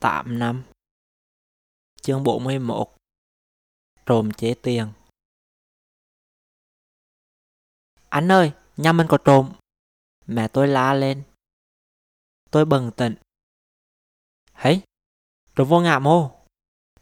8 0.00 0.38
năm. 0.38 0.64
Chương 2.02 2.24
41 2.24 2.88
Trộm 4.06 4.30
chế 4.30 4.54
tiền. 4.62 4.92
Anh 8.08 8.32
ơi, 8.32 8.52
nhà 8.76 8.92
mình 8.92 9.06
có 9.10 9.18
trộm. 9.24 9.52
Mẹ 10.26 10.48
tôi 10.48 10.68
la 10.68 10.94
lên. 10.94 11.22
Tôi 12.50 12.64
bừng 12.64 12.90
tỉnh. 12.96 13.14
Hấy, 14.52 14.82
trộm 15.56 15.68
vô 15.68 15.80
ngã 15.80 15.98
mô 15.98 16.30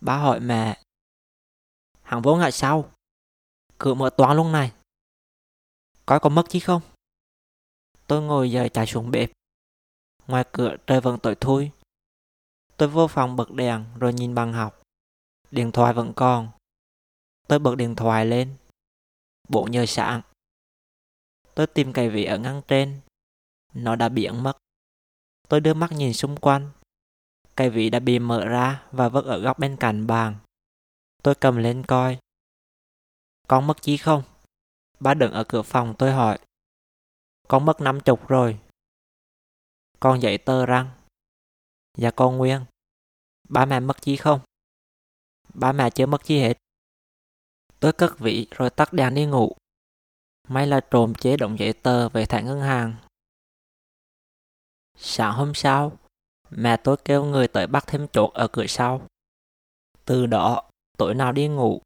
Ba 0.00 0.18
hỏi 0.18 0.40
mẹ. 0.40 0.82
Hàng 2.02 2.22
vô 2.22 2.36
ngã 2.36 2.50
sao? 2.50 2.92
Cửa 3.78 3.94
mở 3.94 4.10
toán 4.16 4.36
luôn 4.36 4.52
này. 4.52 4.72
Coi 6.06 6.20
có 6.20 6.28
mất 6.28 6.44
chi 6.48 6.60
không? 6.60 6.82
Tôi 8.06 8.22
ngồi 8.22 8.50
dậy 8.50 8.68
chạy 8.68 8.86
xuống 8.86 9.10
bếp. 9.10 9.30
Ngoài 10.26 10.44
cửa 10.52 10.76
trời 10.86 11.00
vẫn 11.00 11.18
tối 11.22 11.34
thui. 11.40 11.70
Tôi 12.76 12.88
vô 12.88 13.06
phòng 13.08 13.36
bật 13.36 13.50
đèn, 13.50 13.84
rồi 14.00 14.12
nhìn 14.12 14.34
bằng 14.34 14.52
học. 14.52 14.82
Điện 15.50 15.72
thoại 15.72 15.92
vẫn 15.92 16.12
còn. 16.16 16.50
Tôi 17.48 17.58
bật 17.58 17.74
điện 17.74 17.96
thoại 17.96 18.26
lên. 18.26 18.56
Bộ 19.48 19.66
nhờ 19.70 19.86
sáng. 19.86 20.22
Tôi 21.54 21.66
tìm 21.66 21.92
cây 21.92 22.10
vị 22.10 22.24
ở 22.24 22.38
ngăn 22.38 22.62
trên. 22.68 23.00
Nó 23.74 23.96
đã 23.96 24.08
biến 24.08 24.42
mất. 24.42 24.56
Tôi 25.48 25.60
đưa 25.60 25.74
mắt 25.74 25.92
nhìn 25.92 26.12
xung 26.12 26.36
quanh. 26.36 26.70
Cây 27.54 27.70
vị 27.70 27.90
đã 27.90 28.00
bị 28.00 28.18
mở 28.18 28.44
ra 28.44 28.86
và 28.92 29.08
vứt 29.08 29.24
ở 29.24 29.38
góc 29.38 29.58
bên 29.58 29.76
cạnh 29.76 30.06
bàn. 30.06 30.36
Tôi 31.22 31.34
cầm 31.34 31.56
lên 31.56 31.84
coi. 31.86 32.18
Con 33.48 33.66
mất 33.66 33.82
chí 33.82 33.96
không? 33.96 34.22
Ba 35.00 35.14
đứng 35.14 35.32
ở 35.32 35.44
cửa 35.48 35.62
phòng 35.62 35.94
tôi 35.98 36.12
hỏi. 36.12 36.38
Con 37.48 37.64
mất 37.64 37.80
năm 37.80 38.00
chục 38.00 38.28
rồi. 38.28 38.58
Con 40.00 40.22
dậy 40.22 40.38
tơ 40.38 40.66
răng. 40.66 40.90
Dạ 41.96 42.10
con 42.10 42.36
Nguyên. 42.36 42.64
Ba 43.48 43.64
mẹ 43.64 43.80
mất 43.80 44.04
gì 44.04 44.16
không? 44.16 44.40
Ba 45.54 45.72
mẹ 45.72 45.90
chưa 45.90 46.06
mất 46.06 46.24
gì 46.24 46.38
hết. 46.38 46.58
Tôi 47.80 47.92
cất 47.92 48.18
vị 48.18 48.46
rồi 48.50 48.70
tắt 48.70 48.92
đèn 48.92 49.14
đi 49.14 49.26
ngủ. 49.26 49.52
May 50.48 50.66
là 50.66 50.80
trộm 50.90 51.14
chế 51.14 51.36
động 51.36 51.58
giấy 51.58 51.72
tờ 51.72 52.08
về 52.08 52.26
thẻ 52.26 52.42
ngân 52.42 52.60
hàng. 52.60 52.94
Sáng 54.96 55.32
hôm 55.32 55.54
sau, 55.54 55.92
mẹ 56.50 56.76
tôi 56.76 56.96
kêu 57.04 57.24
người 57.24 57.48
tới 57.48 57.66
bắt 57.66 57.84
thêm 57.86 58.08
chốt 58.12 58.30
ở 58.34 58.48
cửa 58.48 58.66
sau. 58.66 59.06
Từ 60.04 60.26
đó, 60.26 60.70
tối 60.98 61.14
nào 61.14 61.32
đi 61.32 61.48
ngủ, 61.48 61.80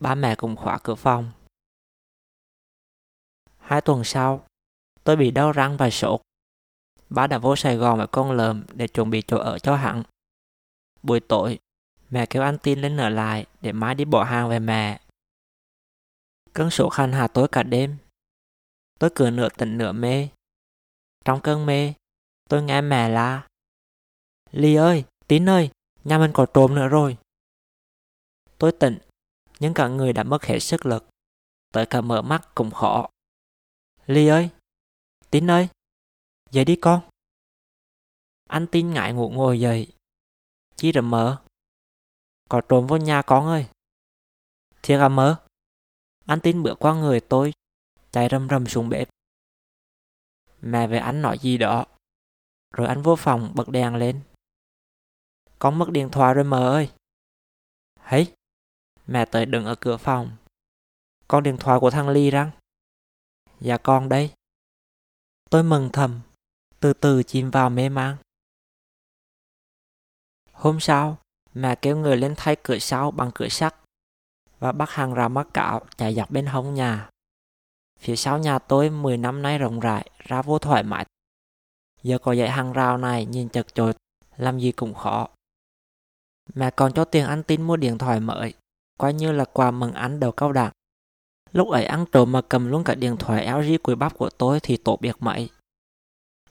ba 0.00 0.14
mẹ 0.14 0.34
cùng 0.34 0.56
khóa 0.56 0.78
cửa 0.82 0.94
phòng. 0.94 1.30
Hai 3.58 3.80
tuần 3.80 4.04
sau, 4.04 4.46
tôi 5.04 5.16
bị 5.16 5.30
đau 5.30 5.52
răng 5.52 5.76
và 5.76 5.90
sốt. 5.90 6.20
Ba 7.10 7.26
đã 7.26 7.38
vô 7.38 7.56
Sài 7.56 7.76
Gòn 7.76 7.98
với 7.98 8.06
con 8.06 8.32
lợm 8.32 8.64
để 8.72 8.88
chuẩn 8.88 9.10
bị 9.10 9.22
chỗ 9.26 9.38
ở 9.38 9.58
cho 9.58 9.76
hắn. 9.76 10.02
Buổi 11.02 11.20
tối, 11.20 11.58
mẹ 12.10 12.26
kêu 12.26 12.42
anh 12.42 12.58
tin 12.62 12.80
lên 12.80 12.96
ở 12.96 13.08
lại 13.08 13.46
để 13.60 13.72
mai 13.72 13.94
đi 13.94 14.04
bỏ 14.04 14.24
hàng 14.24 14.48
về 14.48 14.58
mẹ. 14.58 15.00
Cơn 16.52 16.70
sốt 16.70 16.92
hành 16.92 17.12
hạ 17.12 17.28
tối 17.28 17.48
cả 17.52 17.62
đêm. 17.62 17.96
Tôi 18.98 19.10
cửa 19.14 19.30
nửa 19.30 19.48
tỉnh 19.48 19.78
nửa 19.78 19.92
mê. 19.92 20.28
Trong 21.24 21.40
cơn 21.40 21.66
mê, 21.66 21.94
tôi 22.48 22.62
nghe 22.62 22.80
mẹ 22.80 23.08
la. 23.08 23.48
Ly 24.50 24.74
ơi, 24.74 25.04
Tín 25.28 25.48
ơi, 25.48 25.70
nhà 26.04 26.18
mình 26.18 26.30
có 26.34 26.46
trộm 26.54 26.74
nữa 26.74 26.88
rồi. 26.88 27.16
Tôi 28.58 28.72
tỉnh, 28.72 28.98
nhưng 29.58 29.74
cả 29.74 29.88
người 29.88 30.12
đã 30.12 30.22
mất 30.22 30.44
hết 30.44 30.58
sức 30.58 30.86
lực. 30.86 31.08
Tới 31.72 31.86
cả 31.86 32.00
mở 32.00 32.22
mắt 32.22 32.54
cũng 32.54 32.70
khó. 32.70 33.08
Ly 34.06 34.26
ơi, 34.28 34.50
Tín 35.30 35.50
ơi, 35.50 35.68
dậy 36.50 36.64
đi 36.64 36.76
con. 36.76 37.00
Anh 38.48 38.66
Tín 38.66 38.90
ngại 38.90 39.12
ngủ 39.12 39.30
ngồi 39.30 39.60
dậy, 39.60 39.92
Chi 40.78 40.92
rồi 40.92 41.02
mơ? 41.02 41.42
Có 42.48 42.60
trộm 42.68 42.86
vô 42.86 42.96
nhà 42.96 43.22
con 43.22 43.46
ơi. 43.46 43.66
Thiệt 44.82 45.00
à 45.00 45.08
mơ? 45.08 45.44
Anh 46.26 46.40
tin 46.40 46.62
bữa 46.62 46.74
qua 46.74 46.94
người 46.94 47.20
tôi, 47.20 47.52
chạy 48.12 48.28
rầm 48.30 48.48
rầm 48.48 48.66
xuống 48.66 48.88
bếp. 48.88 49.08
Mẹ 50.60 50.86
về 50.86 50.98
anh 50.98 51.22
nói 51.22 51.38
gì 51.38 51.58
đó. 51.58 51.86
Rồi 52.74 52.86
anh 52.86 53.02
vô 53.02 53.16
phòng 53.16 53.52
bật 53.54 53.68
đèn 53.68 53.96
lên. 53.96 54.20
Con 55.58 55.78
mất 55.78 55.90
điện 55.90 56.08
thoại 56.12 56.34
rồi 56.34 56.44
mơ 56.44 56.68
ơi. 56.72 56.90
Hấy, 58.00 58.34
mẹ 59.06 59.24
tới 59.24 59.46
đứng 59.46 59.64
ở 59.64 59.74
cửa 59.80 59.96
phòng. 59.96 60.36
Con 61.28 61.42
điện 61.42 61.56
thoại 61.60 61.80
của 61.80 61.90
thằng 61.90 62.08
Ly 62.08 62.30
răng. 62.30 62.50
Dạ 63.60 63.78
con 63.78 64.08
đây. 64.08 64.34
Tôi 65.50 65.62
mừng 65.62 65.90
thầm, 65.92 66.20
từ 66.80 66.92
từ 66.92 67.22
chìm 67.22 67.50
vào 67.50 67.70
mê 67.70 67.88
mang. 67.88 68.16
Hôm 70.58 70.80
sau, 70.80 71.18
mẹ 71.54 71.74
kêu 71.74 71.96
người 71.96 72.16
lên 72.16 72.34
thay 72.36 72.56
cửa 72.62 72.78
sau 72.78 73.10
bằng 73.10 73.30
cửa 73.34 73.48
sắt 73.48 73.74
và 74.58 74.72
bắt 74.72 74.90
hàng 74.90 75.14
rào 75.14 75.28
mắc 75.28 75.48
cạo 75.54 75.80
chạy 75.96 76.14
dọc 76.14 76.30
bên 76.30 76.46
hông 76.46 76.74
nhà. 76.74 77.10
Phía 77.98 78.16
sau 78.16 78.38
nhà 78.38 78.58
tôi 78.58 78.90
10 78.90 79.16
năm 79.16 79.42
nay 79.42 79.58
rộng 79.58 79.80
rãi, 79.80 80.10
ra 80.18 80.42
vô 80.42 80.58
thoải 80.58 80.82
mái. 80.82 81.04
Giờ 82.02 82.18
có 82.18 82.34
dãy 82.34 82.50
hàng 82.50 82.72
rào 82.72 82.98
này 82.98 83.26
nhìn 83.26 83.48
chật 83.48 83.74
chội, 83.74 83.92
làm 84.36 84.58
gì 84.58 84.72
cũng 84.72 84.94
khó. 84.94 85.28
Mẹ 86.54 86.70
còn 86.70 86.92
cho 86.92 87.04
tiền 87.04 87.26
ăn 87.26 87.42
tin 87.42 87.62
mua 87.62 87.76
điện 87.76 87.98
thoại 87.98 88.20
mới, 88.20 88.54
coi 88.98 89.14
như 89.14 89.32
là 89.32 89.44
quà 89.44 89.70
mừng 89.70 89.92
ăn 89.92 90.20
đầu 90.20 90.32
cao 90.32 90.52
đẳng. 90.52 90.72
Lúc 91.52 91.68
ấy 91.68 91.84
ăn 91.84 92.04
trộm 92.12 92.32
mà 92.32 92.40
cầm 92.48 92.70
luôn 92.70 92.84
cả 92.84 92.94
điện 92.94 93.16
thoại 93.16 93.46
LG 93.46 93.76
cuối 93.82 93.96
bắp 93.96 94.18
của 94.18 94.30
tôi 94.30 94.60
thì 94.60 94.76
tổ 94.76 94.96
biệt 94.96 95.16
mấy. 95.20 95.50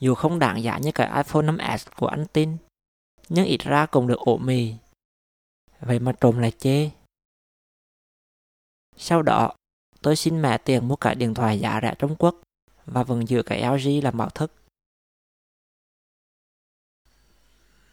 Dù 0.00 0.14
không 0.14 0.38
đáng 0.38 0.62
giá 0.62 0.78
như 0.78 0.92
cái 0.92 1.06
iPhone 1.06 1.42
5S 1.42 1.78
của 1.96 2.06
anh 2.06 2.26
tin, 2.32 2.56
nhưng 3.28 3.46
ít 3.46 3.60
ra 3.64 3.86
cũng 3.86 4.06
được 4.06 4.18
ổ 4.18 4.36
mì. 4.36 4.74
Vậy 5.80 5.98
mà 5.98 6.12
trộm 6.12 6.38
lại 6.38 6.50
chê. 6.50 6.90
Sau 8.96 9.22
đó, 9.22 9.52
tôi 10.02 10.16
xin 10.16 10.42
mẹ 10.42 10.58
tiền 10.58 10.88
mua 10.88 10.96
cả 10.96 11.14
điện 11.14 11.34
thoại 11.34 11.60
giá 11.60 11.80
rẻ 11.82 11.94
Trung 11.98 12.16
Quốc 12.18 12.40
và 12.86 13.02
vẫn 13.02 13.28
giữ 13.28 13.42
cái 13.42 13.78
LG 13.78 14.04
làm 14.04 14.16
bảo 14.16 14.30
thức. 14.30 14.52